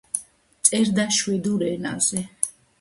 წერდა 0.69 1.05
შვედურ 1.19 1.69
ენაზე. 1.69 2.27